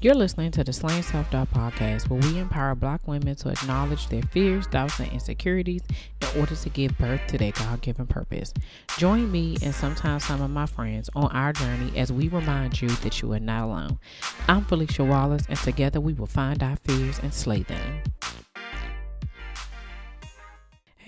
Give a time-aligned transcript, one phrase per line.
[0.00, 4.06] You're listening to the Slaying Self Doubt podcast, where we empower Black women to acknowledge
[4.06, 5.82] their fears, doubts, and insecurities
[6.22, 8.54] in order to give birth to their God given purpose.
[8.96, 12.88] Join me and sometimes some of my friends on our journey as we remind you
[12.88, 13.98] that you are not alone.
[14.46, 18.02] I'm Felicia Wallace, and together we will find our fears and slay them.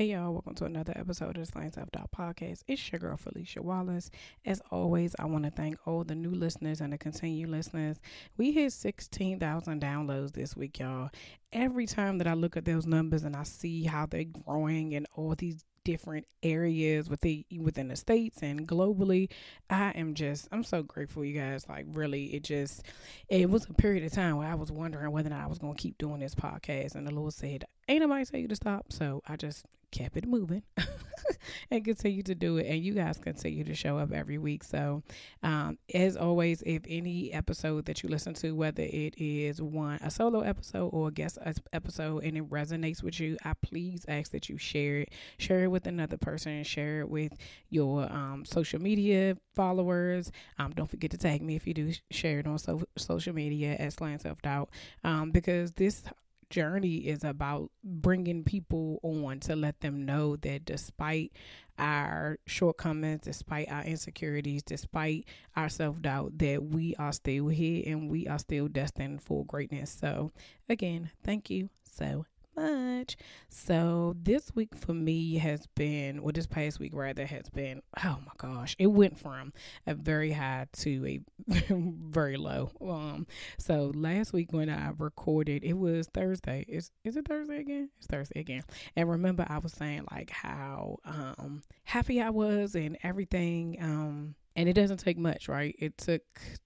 [0.00, 2.62] Hey y'all, welcome to another episode of the Slaying Self Doubt Podcast.
[2.66, 4.10] It's your girl Felicia Wallace.
[4.46, 8.00] As always, I want to thank all the new listeners and the continued listeners.
[8.38, 11.10] We hit 16,000 downloads this week, y'all.
[11.52, 15.06] Every time that I look at those numbers and I see how they're growing and
[15.16, 19.28] all these different areas within within the states and globally.
[19.68, 21.68] I am just i'm so grateful you guys.
[21.68, 22.82] Like really it just
[23.28, 25.58] it was a period of time where i was wondering whether or not i was
[25.58, 28.56] going to keep doing this podcast and the lord said ain't nobody say you to
[28.56, 28.92] stop.
[28.92, 30.62] So i just kept it moving
[31.70, 32.66] and continue to do it.
[32.66, 34.64] And you guys continue to show up every week.
[34.64, 35.02] So,
[35.42, 40.10] um, as always, if any episode that you listen to, whether it is one a
[40.10, 41.38] solo episode or a guest
[41.72, 45.12] episode, and it resonates with you, I please ask that you share it.
[45.38, 46.62] Share it with another person.
[46.64, 47.32] Share it with
[47.68, 50.30] your um, social media followers.
[50.58, 53.76] Um, don't forget to tag me if you do share it on so- social media
[53.78, 54.70] at Slaying Self Doubt,
[55.04, 56.02] um, because this
[56.50, 61.32] journey is about bringing people on to let them know that despite
[61.78, 65.26] our shortcomings, despite our insecurities, despite
[65.56, 69.90] our self doubt, that we are still here and we are still destined for greatness.
[69.90, 70.32] So,
[70.68, 72.26] again, thank you so
[72.56, 73.16] much.
[73.48, 78.18] So this week for me has been, well, this past week rather has been, oh
[78.24, 79.52] my gosh, it went from
[79.86, 81.20] a very high to a
[81.70, 82.70] very low.
[82.80, 83.26] Um,
[83.58, 86.64] so last week when I recorded, it was Thursday.
[86.68, 87.90] Is is it Thursday again?
[87.98, 88.62] It's Thursday again.
[88.96, 93.76] And remember, I was saying like how um happy I was and everything.
[93.80, 95.74] Um, and it doesn't take much, right?
[95.78, 96.22] It took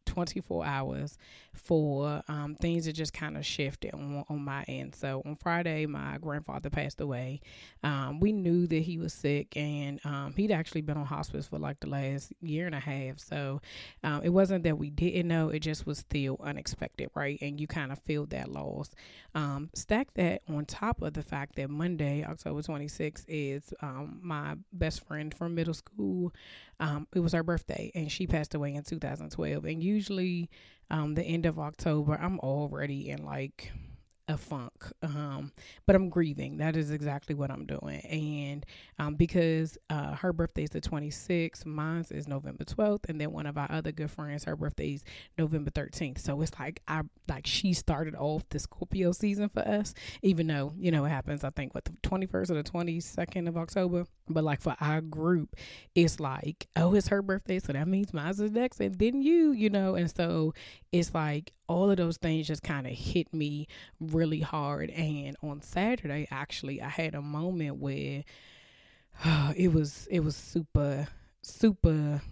[0.07, 1.17] 24 hours
[1.53, 4.97] for um, things to just kind of shift on, on my end.
[4.97, 7.41] So on Friday, my grandfather passed away.
[7.85, 11.61] Um, we knew that he was sick, and um, he'd actually been on hospice for
[11.61, 13.21] like the last year and a half.
[13.21, 13.61] So
[14.03, 17.39] um, it wasn't that we didn't know; it just was still unexpected, right?
[17.41, 18.91] And you kind of feel that loss.
[19.37, 24.57] Um, stack that on top of the fact that Monday, October 26th, is um, my
[24.73, 26.33] best friend from middle school.
[27.15, 29.65] it was her birthday, and she passed away in 2012.
[29.65, 30.51] And usually,
[30.91, 33.73] um, the end of October, I'm already in like
[34.29, 34.73] a funk.
[35.03, 35.53] Um,
[35.87, 36.57] but I'm grieving.
[36.59, 38.01] That is exactly what I'm doing.
[38.01, 38.67] And
[38.99, 43.47] um, because uh, her birthday is the 26th, mine is November 12th, and then one
[43.47, 45.05] of our other good friends, her birthday is
[45.39, 46.19] November 13th.
[46.19, 50.73] So it's like I like she started off the Scorpio season for us, even though
[50.79, 51.45] you know it happens.
[51.45, 54.07] I think what the 21st or the 22nd of October.
[54.29, 55.57] But like for our group,
[55.95, 59.53] it's like oh, it's her birthday, so that means mine's the next, and then you,
[59.53, 60.55] you know, and so
[60.93, 63.67] it's like all of those things just kind of hit me
[64.01, 64.91] really hard.
[64.91, 68.25] And on Saturday, actually, I had a moment where
[69.25, 71.09] uh, it was it was super
[71.43, 72.23] super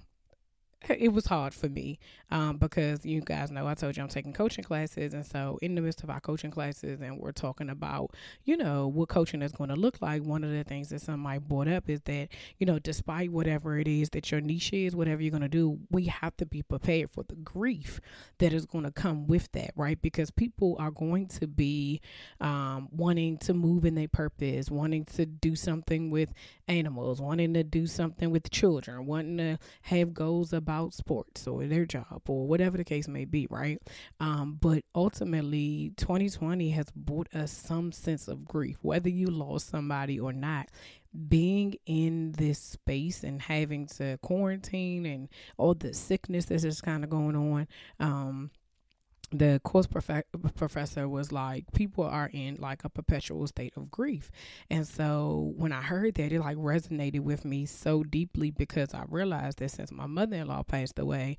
[0.89, 1.99] it was hard for me
[2.31, 5.75] um, because you guys know I told you I'm taking coaching classes, and so in
[5.75, 8.11] the midst of our coaching classes, and we're talking about
[8.45, 10.23] you know what coaching is going to look like.
[10.23, 12.29] One of the things that somebody brought up is that
[12.59, 15.79] you know despite whatever it is that your niche is, whatever you're going to do,
[15.91, 18.01] we have to be prepared for the grief
[18.39, 20.01] that is going to come with that, right?
[20.01, 22.01] Because people are going to be
[22.41, 26.33] um, wanting to move in their purpose, wanting to do something with
[26.69, 31.67] animals, wanting to do something with children, wanting to have goals about about sports or
[31.67, 33.81] their job or whatever the case may be, right?
[34.21, 40.19] Um, but ultimately, 2020 has brought us some sense of grief, whether you lost somebody
[40.19, 40.69] or not.
[41.29, 45.29] Being in this space and having to quarantine and
[45.59, 47.69] all the sickness that's just kind of going on,
[48.01, 48.51] um,
[49.33, 50.25] the course prof-
[50.57, 54.31] professor was like people are in like a perpetual state of grief.
[54.71, 59.05] And so when i heard that it like resonated with me so deeply because i
[59.09, 61.37] realized that since my mother-in-law passed away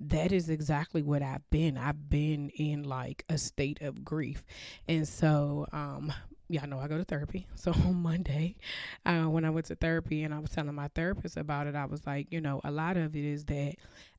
[0.00, 1.78] that is exactly what i've been.
[1.78, 4.44] I've been in like a state of grief.
[4.88, 6.12] And so um
[6.48, 7.46] yeah, I know I go to therapy.
[7.56, 8.56] So on Monday,
[9.04, 11.86] uh, when I went to therapy and I was telling my therapist about it, I
[11.86, 13.74] was like, you know, a lot of it is that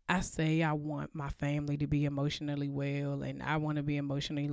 [0.10, 3.98] I say I want my family to be emotionally well and I want to be
[3.98, 4.50] emotionally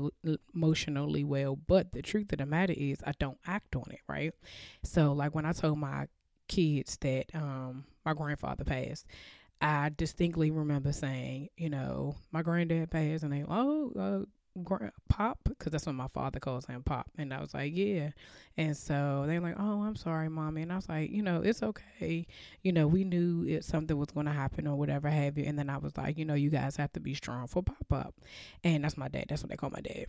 [0.54, 4.32] emotionally well, but the truth of the matter is I don't act on it, right?
[4.82, 6.06] So like when I told my
[6.48, 9.06] kids that um my grandfather passed,
[9.60, 14.24] I distinctly remember saying, you know, my granddad passed and they oh uh,
[15.08, 17.10] pop because that's what my father calls him pop.
[17.18, 18.10] And i was like yeah.
[18.56, 20.62] And so they're like oh i'm sorry mommy.
[20.62, 22.26] And i was like you know it's okay.
[22.62, 25.44] You know we knew it something was going to happen or whatever have you.
[25.44, 27.92] And then i was like you know you guys have to be strong for pop
[27.92, 28.14] up.
[28.62, 29.26] And that's my dad.
[29.28, 30.06] That's what they call my dad.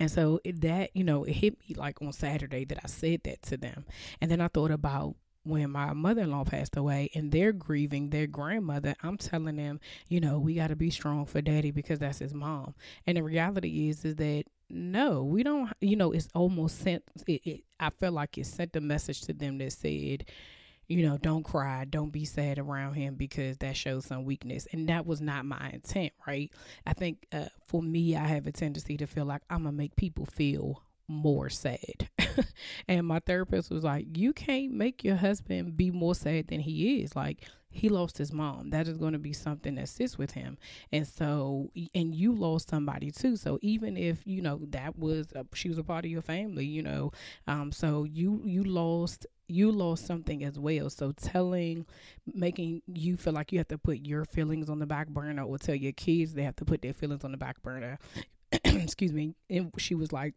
[0.00, 3.42] And so that, you know, it hit me like on Saturday that I said that
[3.42, 3.84] to them.
[4.20, 5.14] And then I thought about
[5.44, 10.38] when my mother-in-law passed away and they're grieving their grandmother i'm telling them you know
[10.38, 12.74] we got to be strong for daddy because that's his mom.
[13.06, 17.42] And the reality is is that no we don't you know it's almost sent it,
[17.44, 20.24] it i felt like it sent a message to them that said
[20.86, 24.66] you know don't cry don't be sad around him because that shows some weakness.
[24.72, 26.50] And that was not my intent right?
[26.86, 29.96] I think uh, for me i have a tendency to feel like i'm gonna make
[29.96, 32.08] people feel more sad.
[32.88, 37.02] and my therapist was like, You can't make your husband be more sad than he
[37.02, 37.14] is.
[37.16, 38.70] Like, he lost his mom.
[38.70, 40.56] That is going to be something that sits with him.
[40.92, 43.36] And so, and you lost somebody too.
[43.36, 46.64] So even if, you know, that was, a, she was a part of your family,
[46.64, 47.10] you know,
[47.48, 50.88] um, so you, you lost you lost something as well.
[50.88, 51.84] So telling,
[52.32, 55.58] making you feel like you have to put your feelings on the back burner, or
[55.58, 57.98] tell your kids they have to put their feelings on the back burner.
[58.64, 59.34] Excuse me.
[59.50, 60.34] And she was like,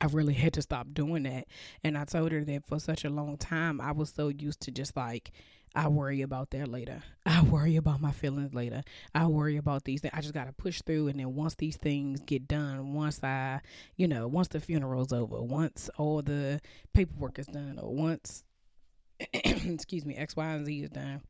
[0.00, 1.46] I really had to stop doing that.
[1.82, 4.70] And I told her that for such a long time, I was so used to
[4.70, 5.32] just like,
[5.74, 7.02] I worry about that later.
[7.26, 8.82] I worry about my feelings later.
[9.14, 10.14] I worry about these things.
[10.14, 11.08] I just got to push through.
[11.08, 13.60] And then once these things get done, once I,
[13.96, 16.60] you know, once the funeral's over, once all the
[16.92, 18.44] paperwork is done, or once,
[19.32, 21.22] excuse me, X, Y, and Z is done,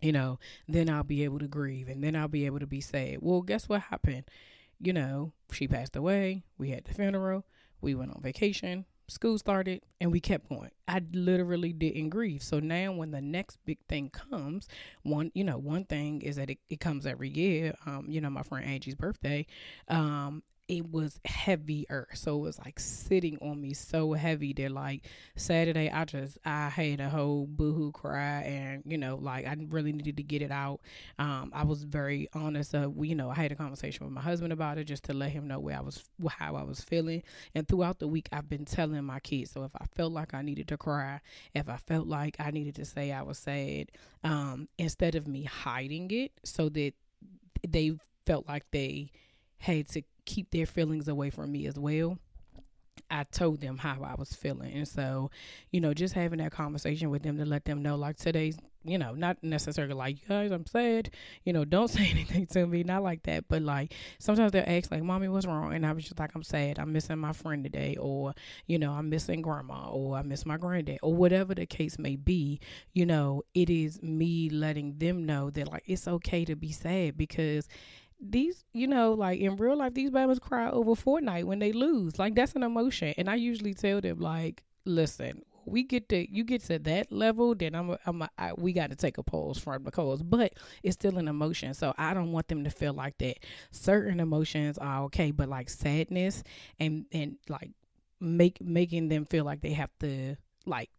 [0.00, 2.80] you know, then I'll be able to grieve and then I'll be able to be
[2.80, 3.18] sad.
[3.20, 4.24] Well, guess what happened?
[4.80, 6.42] You know, she passed away.
[6.58, 7.46] We had the funeral
[7.80, 10.70] we went on vacation, school started, and we kept going.
[10.88, 12.42] I literally didn't grieve.
[12.42, 14.68] So now when the next big thing comes,
[15.02, 17.74] one, you know, one thing is that it, it comes every year.
[17.86, 19.46] Um, you know, my friend Angie's birthday.
[19.88, 22.08] Um, it was heavier.
[22.14, 25.04] So it was like sitting on me so heavy that like
[25.36, 29.92] Saturday I just I had a whole boohoo cry and you know like I really
[29.92, 30.80] needed to get it out.
[31.18, 32.74] Um, I was very honest.
[32.74, 35.46] You know I had a conversation with my husband about it just to let him
[35.46, 37.22] know where I was how I was feeling.
[37.54, 39.52] And throughout the week I've been telling my kids.
[39.52, 41.20] So if I felt like I needed to cry,
[41.54, 43.92] if I felt like I needed to say I was sad,
[44.24, 46.92] um, instead of me hiding it, so that
[47.66, 47.92] they
[48.26, 49.10] felt like they
[49.58, 52.18] had to keep their feelings away from me as well.
[53.10, 54.72] I told them how I was feeling.
[54.72, 55.30] And so,
[55.70, 58.98] you know, just having that conversation with them to let them know, like today's, you
[58.98, 61.10] know, not necessarily like, you guys, I'm sad,
[61.44, 63.44] you know, don't say anything to me, not like that.
[63.48, 65.72] But like sometimes they'll ask, like, Mommy, what's wrong?
[65.72, 66.78] And I was just like, I'm sad.
[66.78, 67.96] I'm missing my friend today.
[68.00, 68.34] Or,
[68.66, 69.88] you know, I'm missing grandma.
[69.88, 70.98] Or I miss my granddad.
[71.02, 72.60] Or whatever the case may be,
[72.92, 77.16] you know, it is me letting them know that, like, it's okay to be sad
[77.16, 77.68] because
[78.20, 82.18] these, you know, like in real life, these babies cry over Fortnite when they lose.
[82.18, 86.44] Like that's an emotion, and I usually tell them like, listen, we get to you
[86.44, 89.22] get to that level, then I'm a, I'm a, I, we got to take a
[89.22, 91.74] pause from the cause, but it's still an emotion.
[91.74, 93.38] So I don't want them to feel like that.
[93.72, 96.42] Certain emotions are okay, but like sadness
[96.78, 97.70] and and like
[98.20, 100.90] make making them feel like they have to like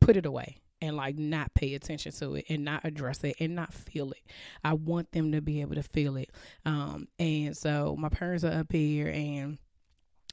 [0.00, 3.54] put it away and like not pay attention to it and not address it and
[3.54, 4.22] not feel it.
[4.64, 6.30] I want them to be able to feel it.
[6.64, 9.58] Um, and so my parents are up here and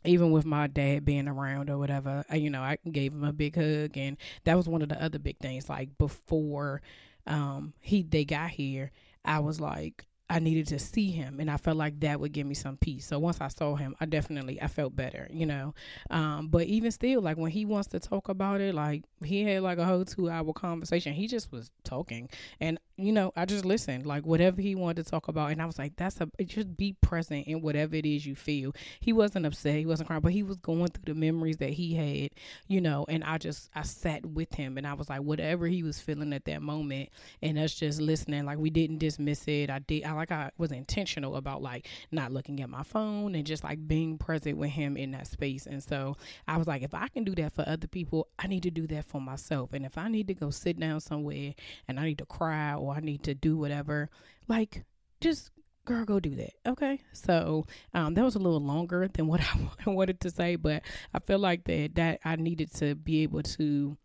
[0.03, 3.55] even with my dad being around or whatever, you know, I gave him a big
[3.55, 5.69] hug and that was one of the other big things.
[5.69, 6.81] Like before
[7.27, 8.91] um he they got here,
[9.23, 12.47] I was like I needed to see him and I felt like that would give
[12.47, 13.05] me some peace.
[13.05, 15.73] So once I saw him, I definitely I felt better, you know.
[16.09, 19.61] Um, but even still, like when he wants to talk about it, like he had
[19.61, 21.13] like a whole two hour conversation.
[21.13, 25.11] He just was talking and you know, I just listened, like whatever he wanted to
[25.11, 28.25] talk about, and I was like, "That's a just be present in whatever it is
[28.25, 31.57] you feel." He wasn't upset, he wasn't crying, but he was going through the memories
[31.57, 32.31] that he had,
[32.67, 33.05] you know.
[33.09, 36.31] And I just I sat with him, and I was like, whatever he was feeling
[36.31, 37.09] at that moment,
[37.41, 38.45] and us just listening.
[38.45, 39.69] Like we didn't dismiss it.
[39.69, 40.05] I did.
[40.05, 43.87] I like I was intentional about like not looking at my phone and just like
[43.87, 45.65] being present with him in that space.
[45.65, 46.17] And so
[46.47, 48.87] I was like, if I can do that for other people, I need to do
[48.87, 49.73] that for myself.
[49.73, 51.53] And if I need to go sit down somewhere
[51.87, 54.09] and I need to cry or I need to do whatever,
[54.47, 54.83] like
[55.21, 55.51] just
[55.85, 59.69] girl go do that okay so um that was a little longer than what i
[59.89, 60.81] wanted to say but
[61.13, 63.95] i feel like that that i needed to be able to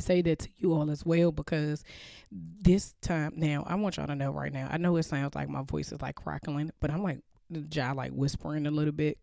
[0.00, 1.84] say that to you all as well because
[2.32, 5.48] this time now i want y'all to know right now i know it sounds like
[5.48, 7.18] my voice is like crackling but i'm like
[7.68, 9.18] jaw like whispering a little bit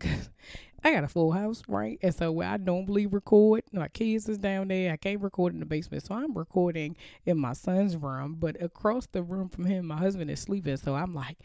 [0.84, 1.98] I got a full house, right?
[2.02, 4.94] And so I normally record, my kids is down there.
[4.94, 8.36] I can't record in the basement, so I'm recording in my son's room.
[8.40, 10.78] But across the room from him, my husband is sleeping.
[10.78, 11.38] So I'm like,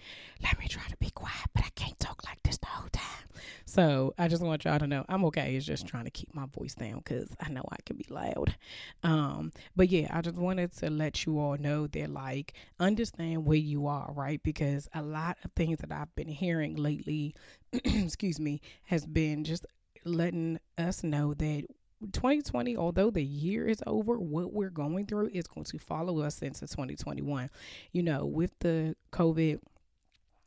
[0.42, 3.22] let me try to be quiet, but I can't talk like this the whole time.
[3.64, 5.56] So I just want y'all to know I'm okay.
[5.56, 8.54] It's just trying to keep my voice down because I know I can be loud.
[9.02, 13.56] Um, but yeah, I just wanted to let you all know that like understand where
[13.56, 14.42] you are, right?
[14.42, 17.34] Because a lot of things that I've been hearing lately,
[17.84, 19.64] excuse me, has been just
[20.04, 21.64] letting us know that
[22.12, 26.42] 2020, although the year is over, what we're going through is going to follow us
[26.42, 27.48] into 2021.
[27.92, 29.60] You know, with the COVID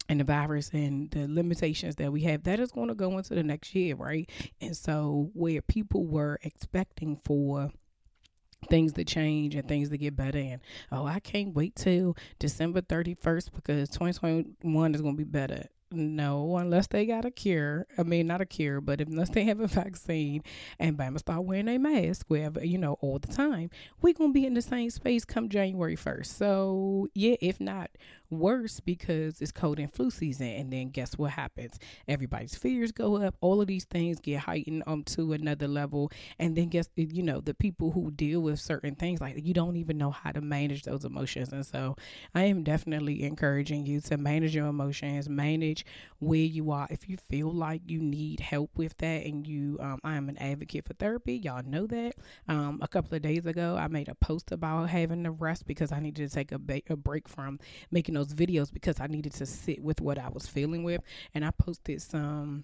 [0.10, 3.34] and the virus and the limitations that we have, that is going to go into
[3.34, 4.30] the next year, right?
[4.62, 7.72] And so, where people were expecting for
[8.70, 10.60] things to change and things to get better and
[10.92, 16.58] oh i can't wait till december 31st because 2021 is going to be better no,
[16.58, 17.88] unless they got a cure.
[17.98, 20.44] I mean, not a cure, but unless they have a vaccine
[20.80, 23.70] and Bama start wearing a mask, wherever, you know, all the time,
[24.02, 26.26] we're going to be in the same space come January 1st.
[26.26, 27.92] So, yeah, if not
[28.40, 30.48] worse because it's cold and flu season.
[30.48, 31.78] And then guess what happens?
[32.08, 33.36] Everybody's fears go up.
[33.42, 36.12] All of these things get heightened um to another level.
[36.40, 39.78] And then guess you know the people who deal with certain things like you don't
[39.78, 41.52] even know how to manage those emotions.
[41.52, 41.96] And so
[42.34, 45.86] I am definitely encouraging you to manage your emotions, manage
[46.20, 46.88] where you are.
[46.90, 50.38] If you feel like you need help with that, and you, um, I am an
[50.38, 51.38] advocate for therapy.
[51.38, 52.14] Y'all know that.
[52.48, 55.92] Um, a couple of days ago, I made a post about having to rest because
[55.92, 57.60] I needed to take a, ba- a break from
[57.92, 61.02] making those videos because I needed to sit with what I was feeling with.
[61.34, 62.64] And I posted some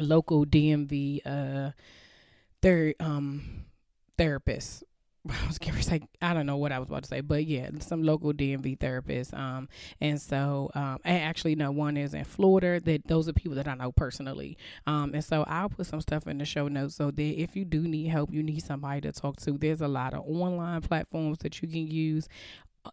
[0.00, 1.70] local DMV uh
[2.62, 3.66] their um
[4.18, 4.82] therapists
[5.30, 7.70] I was to say I don't know what I was about to say, but yeah,
[7.78, 9.32] some local DMV therapists.
[9.32, 9.68] Um,
[10.00, 12.80] and so um, and actually no, one is in Florida.
[12.80, 14.58] That those are people that I know personally.
[14.86, 17.64] Um, and so I'll put some stuff in the show notes so that if you
[17.64, 19.52] do need help, you need somebody to talk to.
[19.52, 22.28] There's a lot of online platforms that you can use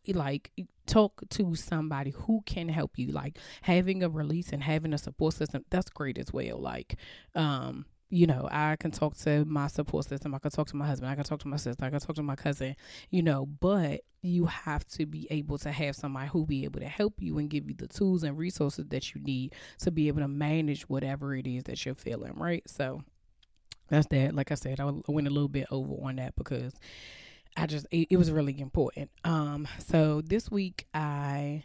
[0.08, 0.52] like
[0.86, 5.34] talk to somebody who can help you like having a release and having a support
[5.34, 6.96] system that's great as well like
[7.36, 10.86] um you know i can talk to my support system i can talk to my
[10.86, 12.76] husband i can talk to my sister i can talk to my cousin
[13.12, 16.88] you know but you have to be able to have somebody who be able to
[16.88, 20.22] help you and give you the tools and resources that you need to be able
[20.22, 22.64] to manage whatever it is that you're feeling right?
[22.68, 23.04] So
[23.90, 26.74] that's that like i said i went a little bit over on that because
[27.60, 29.12] I just it, it was really important.
[29.24, 31.64] Um, so this week I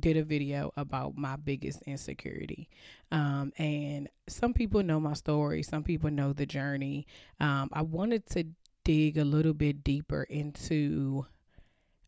[0.00, 2.68] did a video about my biggest insecurity.
[3.10, 7.06] Um, and some people know my story, some people know the journey.
[7.40, 8.44] Um, I wanted to
[8.84, 11.26] dig a little bit deeper into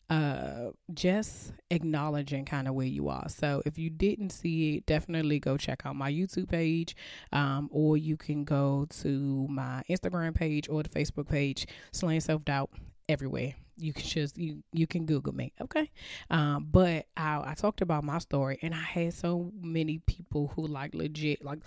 [0.08, 5.40] uh just acknowledging kind of where you are so if you didn't see it definitely
[5.40, 6.94] go check out my youtube page
[7.32, 12.70] um or you can go to my instagram page or the facebook page slaying self-doubt
[13.08, 13.54] everywhere.
[13.78, 15.90] You can just you you can Google me, okay?
[16.30, 20.66] Um, but I I talked about my story, and I had so many people who
[20.66, 21.60] like legit like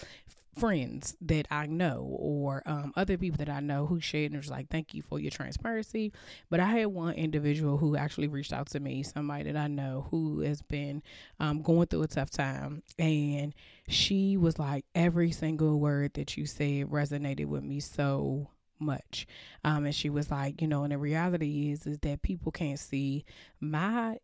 [0.58, 4.50] friends that I know or um, other people that I know who shared and was
[4.50, 6.12] like, thank you for your transparency.
[6.50, 10.08] But I had one individual who actually reached out to me, somebody that I know
[10.12, 11.02] who has been
[11.40, 12.84] um, going through a tough time.
[12.98, 13.54] And
[13.88, 18.50] she was like, every single word that you said resonated with me so
[18.80, 19.28] much.
[19.64, 22.80] Um, and she was like, you know, and the reality is is that people can't
[22.80, 23.26] see
[23.60, 24.18] my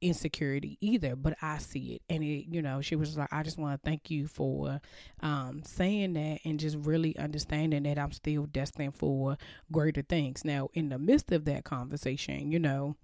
[0.00, 2.02] insecurity either, but I see it.
[2.10, 4.80] And it, you know, she was like, I just want to thank you for
[5.20, 9.38] um saying that and just really understanding that I'm still destined for
[9.72, 10.44] greater things.
[10.44, 12.96] Now, in the midst of that conversation, you know,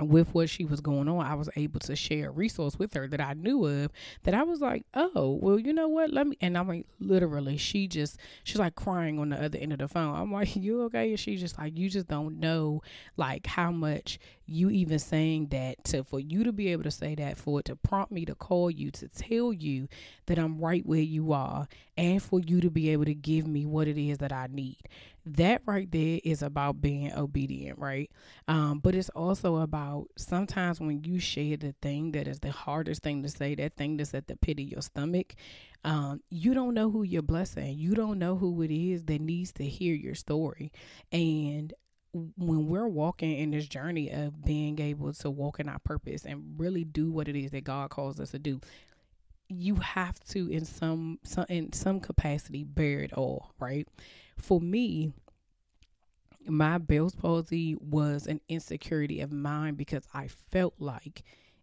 [0.00, 3.06] with what she was going on, I was able to share a resource with her
[3.08, 3.92] that I knew of
[4.24, 6.10] that I was like, oh, well, you know what?
[6.10, 6.36] Let me.
[6.40, 9.88] And I'm like, literally, she just, she's like crying on the other end of the
[9.88, 10.14] phone.
[10.14, 11.10] I'm like, you okay?
[11.10, 12.82] And she's just like, you just don't know
[13.16, 17.14] like how much you even saying that to, for you to be able to say
[17.14, 19.88] that, for it to prompt me to call you, to tell you
[20.26, 23.66] that I'm right where you are, and for you to be able to give me
[23.66, 24.88] what it is that I need
[25.26, 28.10] that right there is about being obedient, right?
[28.46, 33.02] Um, but it's also about sometimes when you share the thing that is the hardest
[33.02, 35.34] thing to say, that thing that's at the pit of your stomach,
[35.82, 37.78] um, you don't know who you're blessing.
[37.78, 40.72] You don't know who it is that needs to hear your story.
[41.10, 41.72] And
[42.14, 46.54] when we're walking in this journey of being able to walk in our purpose and
[46.56, 48.60] really do what it is that God calls us to do,
[49.48, 53.86] you have to in some, some in some capacity bear it all, right?
[54.38, 55.12] for me,
[56.46, 61.22] my Bell's palsy was an insecurity of mine because I felt like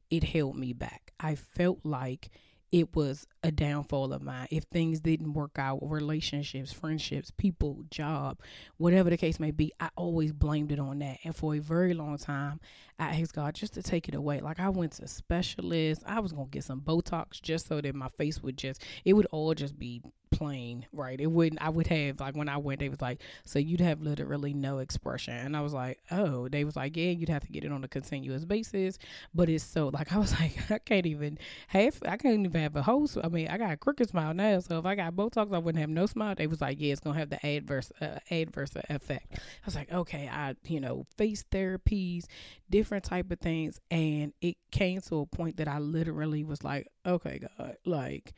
[0.10, 1.14] it held me back.
[1.20, 2.30] I felt like
[2.72, 4.48] it was a downfall of mine.
[4.50, 8.40] If things didn't work out, relationships, friendships, people, job,
[8.78, 11.18] whatever the case may be, I always blamed it on that.
[11.26, 12.62] And for a very long time,
[12.98, 14.40] I asked God just to take it away.
[14.40, 16.04] Like I went to specialists.
[16.08, 19.28] I was gonna get some Botox just so that my face would just it would
[19.32, 20.02] all just be
[20.32, 21.20] plain, right?
[21.20, 21.62] It wouldn't.
[21.62, 24.80] I would have like when I went, they was like, so you'd have literally no
[24.80, 27.72] expression, and I was like, oh, they was like, yeah, you'd have to get it
[27.72, 28.98] on a continuous basis,
[29.34, 32.76] but it's so like I was like, I can't even have, I can't even have
[32.76, 33.08] a whole.
[33.24, 35.82] I mean, I got a crooked smile now, so if I got Botox, I wouldn't
[35.82, 36.36] have no smile.
[36.36, 39.34] They was like, yeah, it's gonna have the adverse uh, adverse effect.
[39.34, 42.26] I was like, okay, I you know face therapies,
[42.70, 46.88] different type of things, and it came to a point that I literally was like,
[47.06, 48.34] okay, God, like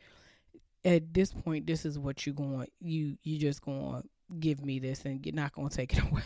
[0.84, 4.08] at this point, this is what you're going you you just going to
[4.40, 6.22] give me this and you're not going to take it away.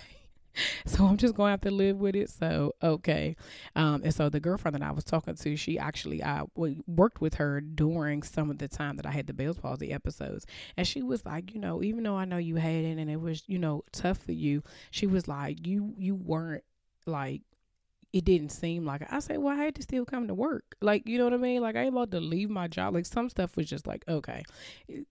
[0.87, 2.31] so I'm just going to have to live with it.
[2.31, 3.37] So okay,
[3.77, 6.43] um, and so the girlfriend that I was talking to, she actually I
[6.87, 10.47] worked with her during some of the time that I had the Bell's palsy episodes,
[10.77, 13.21] and she was like, you know, even though I know you had it and it
[13.21, 16.65] was you know tough for you, she was like, you you weren't
[17.07, 17.43] like
[18.13, 19.09] it didn't seem like it.
[19.11, 20.65] I said, well, I had to still come to work.
[20.81, 21.61] Like, you know what I mean?
[21.61, 22.95] Like, I ain't about to leave my job.
[22.95, 24.43] Like, some stuff was just like, okay,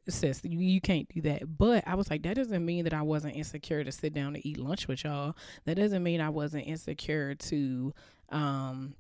[0.09, 1.57] sis, you, you can't do that.
[1.57, 4.45] But I was like, that doesn't mean that I wasn't insecure to sit down and
[4.45, 5.35] eat lunch with y'all.
[5.65, 7.93] That doesn't mean I wasn't insecure to,
[8.29, 8.95] um,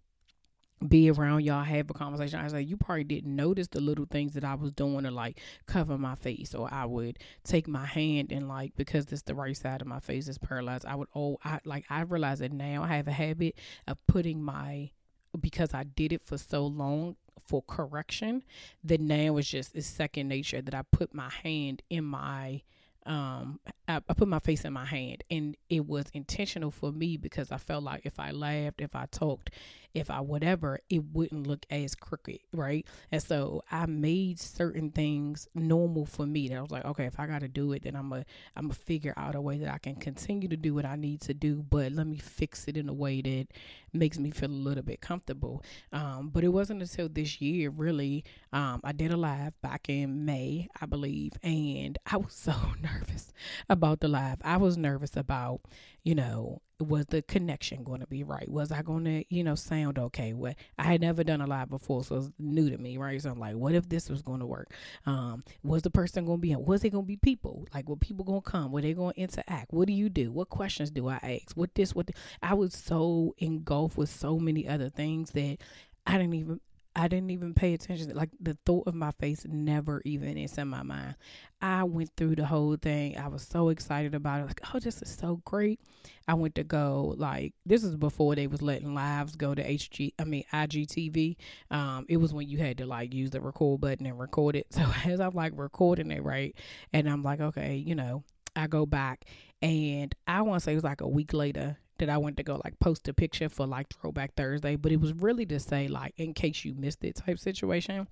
[0.85, 2.39] be around y'all, have a conversation.
[2.39, 5.11] I was like, you probably didn't notice the little things that I was doing to
[5.11, 9.33] like cover my face, or I would take my hand and like because this the
[9.33, 10.85] right side of my face is paralyzed.
[10.85, 12.83] I would oh, I like I realize it now.
[12.83, 13.55] I have a habit
[13.87, 14.91] of putting my
[15.39, 17.15] because I did it for so long
[17.45, 18.43] for correction
[18.83, 22.61] that now it's just it's second nature that I put my hand in my
[23.05, 27.51] um, I, put my face in my hand and it was intentional for me because
[27.51, 29.51] I felt like if I laughed, if I talked,
[29.93, 32.85] if I whatever, it wouldn't look as crooked, right?
[33.11, 36.49] And so I made certain things normal for me.
[36.49, 38.25] That I was like, okay, if I got to do it, then I'm a
[38.55, 41.21] I'm gonna figure out a way that I can continue to do what I need
[41.21, 43.47] to do, but let me fix it in a way that
[43.93, 45.63] makes me feel a little bit comfortable.
[45.91, 50.25] Um, but it wasn't until this year, really, um, I did a live back in
[50.25, 53.33] May, I believe, and I was so nervous
[53.77, 54.39] about the live.
[54.43, 55.61] I was nervous about,
[56.03, 58.49] you know, was the connection going to be right?
[58.49, 60.33] Was I going to, you know, sound okay?
[60.33, 63.21] What I had never done a live before, so it's new to me, right?
[63.21, 64.71] So I'm like, what if this was going to work?
[65.05, 66.55] Um, was the person going to be?
[66.55, 67.67] Was it going to be people?
[67.73, 68.71] Like, were people going to come?
[68.71, 69.73] Were they going to interact?
[69.73, 70.31] What do you do?
[70.31, 71.55] What questions do I ask?
[71.55, 71.95] What this?
[71.95, 72.13] What the,
[72.43, 75.57] I was so engulfed with so many other things that
[76.05, 76.59] I didn't even
[76.97, 78.11] I didn't even pay attention.
[78.15, 81.15] Like the thought of my face never even is in my mind.
[81.61, 83.19] I went through the whole thing.
[83.19, 84.47] I was so excited about it.
[84.47, 85.79] Like, oh, this is so great.
[86.27, 90.13] I went to go like this is before they was letting lives go to HG.
[90.17, 91.35] I mean IGTV.
[91.69, 94.65] Um, it was when you had to like use the record button and record it.
[94.77, 96.55] So as I'm like recording it right,
[96.93, 98.23] and I'm like, okay, you know,
[98.55, 99.25] I go back
[99.61, 102.43] and I want to say it was like a week later that I went to
[102.43, 105.87] go like post a picture for like Throwback Thursday, but it was really to say
[105.87, 108.07] like in case you missed it type situation.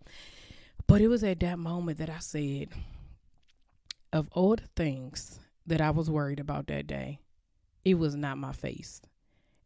[0.88, 2.70] But it was at that moment that I said,
[4.14, 7.20] of all the things that I was worried about that day,
[7.84, 9.02] it was not my face.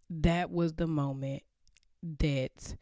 [0.10, 1.44] That was the moment
[2.20, 2.76] that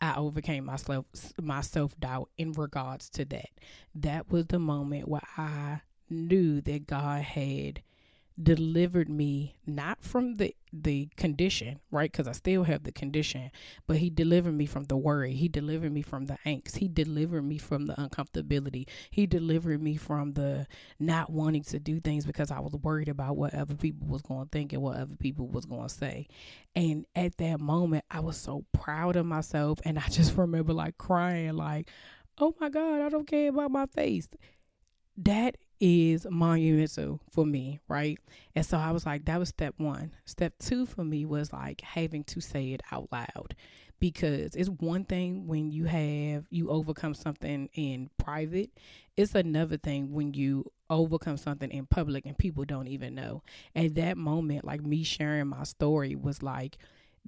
[0.00, 1.06] I overcame myself
[1.40, 3.48] my self doubt in regards to that.
[3.94, 7.82] That was the moment where I knew that God had
[8.40, 12.12] delivered me not from the the condition right?
[12.12, 13.50] Because i still have the condition
[13.86, 15.32] but he delivered me from the worry.
[15.32, 16.76] He delivered me from the angst.
[16.76, 18.86] He delivered me from the uncomfortability.
[19.10, 20.66] He delivered me from the
[20.98, 24.44] not wanting to do things because i was worried about what other people was going
[24.44, 26.28] to think and what other people was going to say.
[26.74, 30.98] And at that moment i was so proud of myself and i just remember like
[30.98, 31.88] crying like
[32.38, 34.28] oh my god i don't care about my face.
[35.16, 38.18] That is monumental for me, right?
[38.54, 40.12] And so I was like, that was step one.
[40.24, 43.54] Step two for me was like having to say it out loud
[43.98, 48.70] because it's one thing when you have you overcome something in private
[49.16, 53.42] it's another thing when you overcome something in public and people don't even know
[53.74, 56.76] at that moment like me sharing my story was like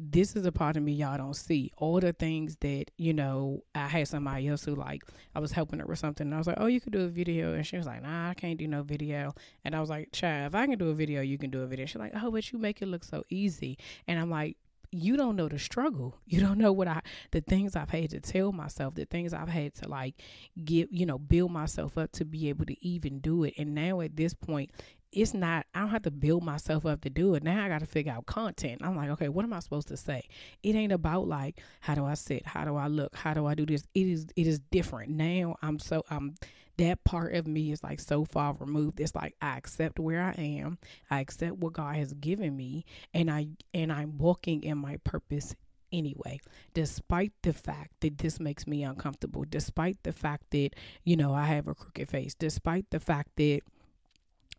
[0.00, 1.72] this is a part of me y'all don't see.
[1.76, 5.02] All the things that, you know, I had somebody else who like
[5.34, 7.08] I was helping her with something and I was like, Oh, you could do a
[7.08, 9.34] video and she was like, Nah, I can't do no video
[9.64, 11.66] and I was like, Child, if I can do a video, you can do a
[11.66, 11.84] video.
[11.86, 14.56] She's like, Oh, but you make it look so easy and I'm like,
[14.90, 16.16] you don't know the struggle.
[16.26, 19.48] You don't know what I, the things I've had to tell myself, the things I've
[19.48, 20.14] had to like
[20.62, 23.54] get, you know, build myself up to be able to even do it.
[23.56, 24.70] And now at this point,
[25.12, 27.42] it's not I don't have to build myself up to do it.
[27.42, 28.80] Now I got to figure out content.
[28.84, 30.28] I'm like, okay, what am I supposed to say?
[30.62, 32.46] It ain't about like how do I sit?
[32.46, 33.16] How do I look?
[33.16, 33.84] How do I do this?
[33.94, 35.10] It is it is different.
[35.10, 36.34] Now I'm so I'm
[36.76, 39.00] that part of me is like so far removed.
[39.00, 40.78] It's like I accept where I am.
[41.10, 45.54] I accept what God has given me and I and I'm walking in my purpose
[45.92, 46.40] anyway,
[46.74, 50.70] despite the fact that this makes me uncomfortable, despite the fact that,
[51.04, 53.60] you know, I have a crooked face, despite the fact that,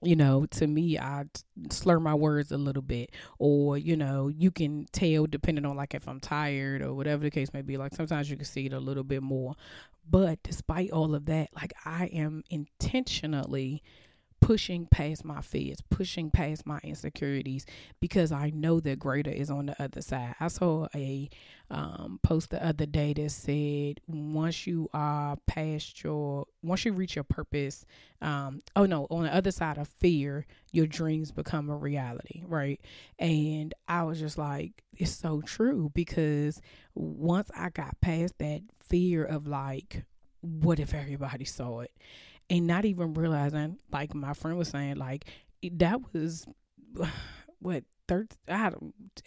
[0.02, 1.26] you know, to me, I
[1.70, 5.94] slur my words a little bit, or, you know, you can tell depending on like
[5.94, 7.78] if I'm tired or whatever the case may be.
[7.78, 9.56] Like sometimes you can see it a little bit more.
[10.10, 13.84] But despite all of that, like I am intentionally
[14.42, 17.66] pushing past my fears, pushing past my insecurities
[18.00, 20.36] because I know that greater is on the other side.
[20.40, 21.30] I saw a
[21.70, 27.16] um, post the other day that said once you are past your, once you reach
[27.16, 27.86] your purpose,
[28.22, 32.80] um, oh no, on the other side of fear, your dreams become a reality, right?
[33.18, 36.62] And I was just like, it's so true because
[36.96, 40.04] once I got past that fear of like,
[40.42, 41.92] what if everybody saw it?
[42.50, 45.26] And not even realizing, like my friend was saying, like
[45.72, 46.46] that was
[47.60, 48.76] what 30, I had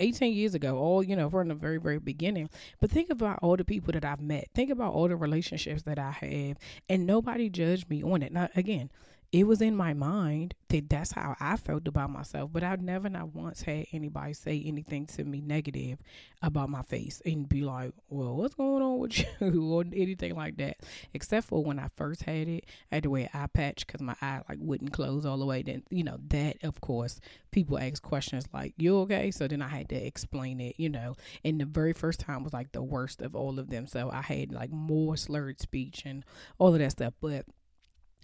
[0.00, 2.50] 18 years ago, all, you know, from the very, very beginning.
[2.80, 4.48] But think about all the people that I've met.
[4.54, 6.58] Think about all the relationships that I have,
[6.88, 8.32] and nobody judged me on it.
[8.32, 8.90] Now, again,
[9.32, 13.08] it was in my mind that that's how I felt about myself, but I've never
[13.08, 15.98] not once had anybody say anything to me negative
[16.42, 20.58] about my face and be like, "Well, what's going on with you?" or anything like
[20.58, 20.76] that.
[21.14, 24.16] Except for when I first had it, I had to wear eye patch because my
[24.20, 25.62] eye like wouldn't close all the way.
[25.62, 27.18] Then you know that, of course,
[27.52, 31.16] people ask questions like, "You okay?" So then I had to explain it, you know.
[31.42, 33.86] And the very first time was like the worst of all of them.
[33.86, 36.22] So I had like more slurred speech and
[36.58, 37.46] all of that stuff, but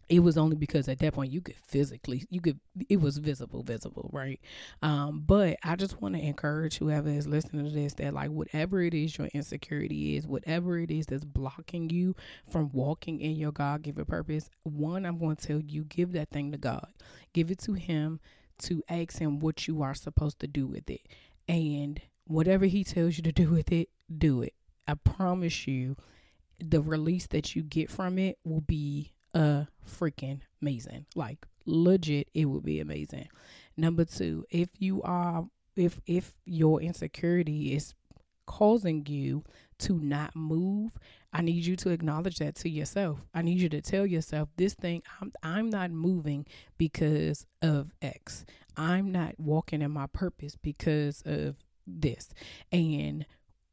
[0.09, 3.63] it was only because at that point you could physically you could it was visible
[3.63, 4.41] visible right?
[4.83, 8.81] Um but i just want to encourage whoever is listening to this that like whatever
[8.83, 12.15] it is your insecurity is whatever it is that's blocking you
[12.51, 16.53] from walking in your god-given purpose one i'm going to tell you give that thing
[16.53, 16.89] to god.
[17.33, 18.21] Give it to him
[18.61, 21.03] to ask him what you are supposed to do with it.
[21.49, 24.55] And whatever he tells you to do with it do it.
[24.87, 25.97] I promise you
[26.59, 31.07] the release that you get from it will be a freaking amazing.
[31.15, 33.29] Like legit, it would be amazing.
[33.77, 37.95] Number two, if you are if if your insecurity is
[38.47, 39.45] causing you
[39.79, 40.91] to not move,
[41.33, 43.19] I need you to acknowledge that to yourself.
[43.35, 46.47] I need you to tell yourself this thing I'm I'm not moving
[46.79, 48.45] because of X.
[48.77, 52.31] I'm not walking in my purpose because of this.
[52.73, 53.27] And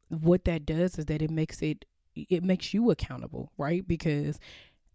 [0.10, 3.86] what that does is that it makes it it makes you accountable, right?
[3.88, 4.40] Because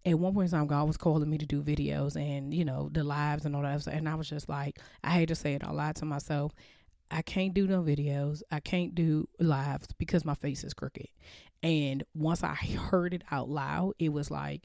[0.06, 2.88] at one point in time, God was calling me to do videos and, you know,
[2.92, 3.86] the lives and all that.
[3.86, 6.52] And I was just like, I hate to say it, I lied to myself.
[7.10, 8.42] I can't do no videos.
[8.50, 11.08] I can't do lives because my face is crooked.
[11.62, 14.62] And once I heard it out loud, it was like,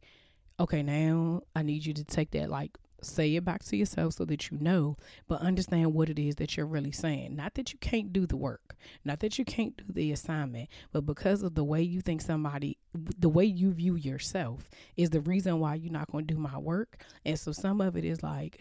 [0.60, 4.26] okay, now I need you to take that like say it back to yourself so
[4.26, 7.36] that you know, but understand what it is that you're really saying.
[7.36, 11.06] Not that you can't do the work, not that you can't do the assignment, but
[11.06, 12.78] because of the way you think somebody,
[13.18, 16.58] the way you view yourself is the reason why you're not going to do my
[16.58, 17.04] work.
[17.26, 18.60] And so some of it is like,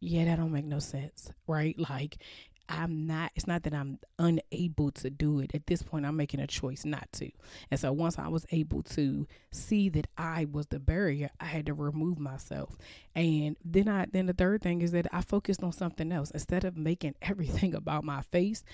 [0.00, 1.76] yeah, that don't make no sense, right?
[1.78, 2.18] Like
[2.68, 5.54] I'm not, it's not that I'm unable to do it.
[5.54, 7.30] At this point, I'm making a choice not to.
[7.70, 11.66] And so once I was able to see that I was the barrier, I had
[11.66, 12.76] to remove myself.
[13.14, 16.30] And then I, then the third thing is that I focused on something else.
[16.30, 18.64] Instead of making everything about my face,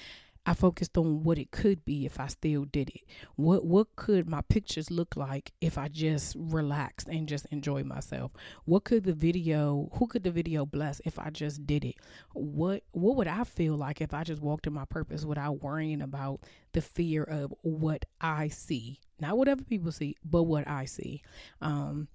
[0.50, 3.02] I focused on what it could be if I still did it.
[3.36, 8.32] What what could my pictures look like if I just relaxed and just enjoyed myself?
[8.64, 11.94] What could the video who could the video bless if I just did it?
[12.32, 16.02] What what would I feel like if I just walked in my purpose without worrying
[16.02, 16.40] about
[16.72, 18.98] the fear of what I see?
[19.20, 21.22] Not what other people see, but what I see.
[21.60, 22.08] Um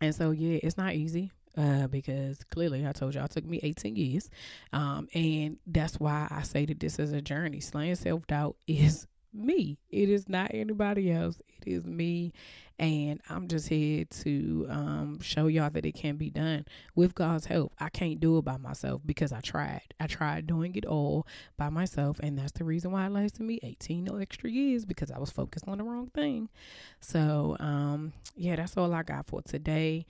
[0.00, 3.60] and so yeah, it's not easy uh, because clearly I told y'all it took me
[3.62, 4.30] 18 years.
[4.72, 7.60] Um, and that's why I say that this is a journey.
[7.60, 12.32] Slaying self doubt is me, it is not anybody else, it is me.
[12.78, 17.46] And I'm just here to um, show y'all that it can be done with God's
[17.46, 17.72] help.
[17.78, 19.94] I can't do it by myself because I tried.
[20.00, 22.18] I tried doing it all by myself.
[22.20, 25.30] And that's the reason why it lasted me 18 no extra years because I was
[25.30, 26.48] focused on the wrong thing.
[27.00, 30.06] So, um, yeah, that's all I got for today.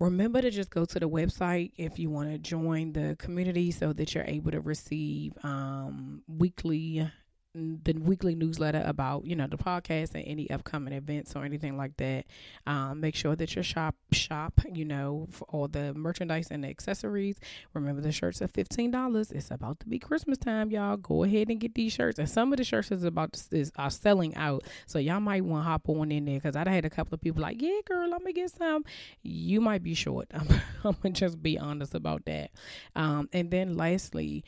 [0.00, 3.92] Remember to just go to the website if you want to join the community so
[3.92, 7.06] that you're able to receive um, weekly
[7.54, 11.96] the weekly newsletter about you know the podcast and any upcoming events or anything like
[11.96, 12.26] that.
[12.66, 16.68] Um, make sure that your shop shop you know for all the merchandise and the
[16.68, 17.38] accessories.
[17.74, 20.96] Remember the shirts are $15 it's about to be christmas time y'all.
[20.96, 22.18] Go ahead and get these shirts.
[22.18, 24.62] And some of the shirts is about to, is are selling out.
[24.86, 27.20] So y'all might want to hop on in there because i had a couple of
[27.20, 28.84] people like yeah girl let me get some.
[29.22, 30.28] You might be short.
[30.34, 30.48] I'm,
[30.84, 32.52] I'm gonna just be honest about that.
[32.94, 34.44] Um, and then lastly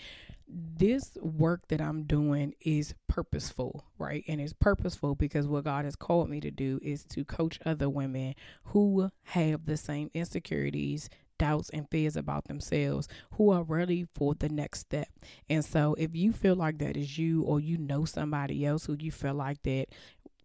[0.53, 4.25] this work that I'm doing is purposeful, right?
[4.29, 7.89] And it's purposeful because what God has called me to do is to coach other
[7.89, 8.35] women
[8.65, 14.49] who have the same insecurities, doubts, and fears about themselves who are ready for the
[14.49, 15.09] next step.
[15.49, 18.97] And so, if you feel like that is you, or you know somebody else who
[18.99, 19.87] you feel like that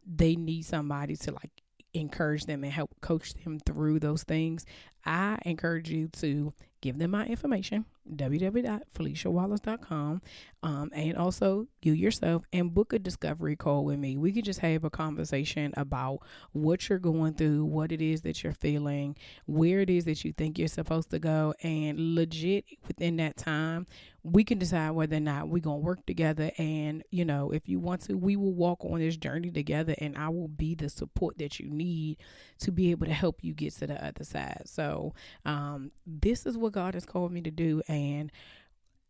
[0.05, 1.51] they need somebody to like
[1.93, 4.65] encourage them and help coach them through those things,
[5.07, 10.21] I encourage you to give them my information www.feliciawallace.com
[10.63, 14.17] um, and also you yourself and book a discovery call with me.
[14.17, 16.21] We could just have a conversation about
[16.53, 20.31] what you're going through what it is that you're feeling where it is that you
[20.33, 23.85] think you're supposed to go and legit within that time
[24.23, 26.51] we can decide whether or not we're going to work together.
[26.57, 30.17] And you know if you want to we will walk on this journey together and
[30.17, 32.17] i will be the support that you need
[32.59, 34.63] to be able to help you get to the other side.
[34.65, 34.96] So
[35.45, 38.31] um, this is what god has called me to do and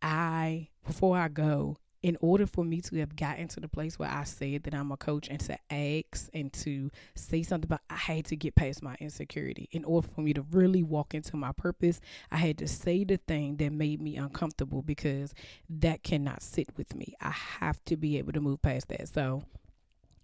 [0.02, 4.08] I, before I go, in order for me to have gotten to the place where
[4.08, 7.96] I said that I'm a coach and to ask and to say something about, I
[7.96, 9.68] had to get past my insecurity.
[9.72, 13.16] In order for me to really walk into my purpose, I had to say the
[13.16, 15.34] thing that made me uncomfortable because
[15.68, 17.14] that cannot sit with me.
[17.20, 19.08] I have to be able to move past that.
[19.08, 19.42] So,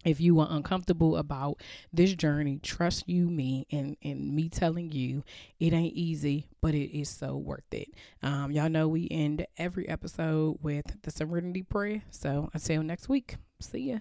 [0.05, 5.23] if you are uncomfortable about this journey, trust you, me, and, and me telling you
[5.59, 7.89] it ain't easy, but it is so worth it.
[8.21, 12.03] Um, y'all know we end every episode with the serenity prayer.
[12.11, 13.99] So until next week, see ya.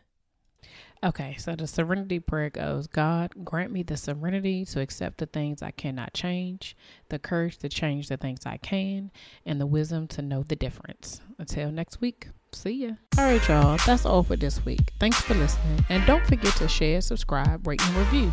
[1.02, 5.62] Okay, so the serenity prayer goes God, grant me the serenity to accept the things
[5.62, 6.74] I cannot change,
[7.10, 9.10] the courage to change the things I can,
[9.44, 11.20] and the wisdom to know the difference.
[11.38, 12.90] Until next week, see ya.
[13.18, 14.92] All right, y'all, that's all for this week.
[14.98, 18.32] Thanks for listening, and don't forget to share, subscribe, rate, and review.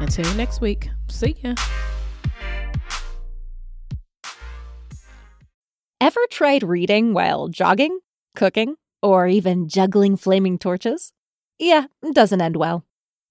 [0.00, 1.54] Until next week, see ya.
[6.00, 7.98] Ever tried reading while jogging,
[8.34, 11.12] cooking, or even juggling flaming torches?
[11.58, 12.84] Yeah, doesn't end well.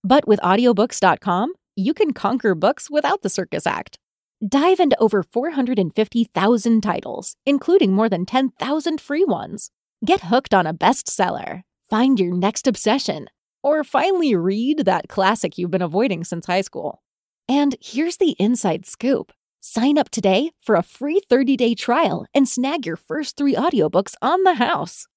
[0.03, 3.97] But with audiobooks.com, you can conquer books without the circus act.
[4.45, 9.71] Dive into over 450,000 titles, including more than 10,000 free ones.
[10.05, 13.27] Get hooked on a bestseller, find your next obsession,
[13.63, 17.01] or finally read that classic you've been avoiding since high school.
[17.49, 19.31] And here's the inside scoop.
[19.61, 24.43] Sign up today for a free 30-day trial and snag your first 3 audiobooks on
[24.43, 25.07] the house.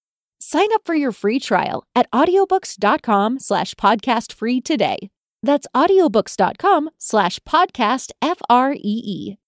[0.40, 5.10] Sign up for your free trial at audiobooks.com slash podcast free today.
[5.42, 9.47] That's audiobooks.com slash podcast F R E E.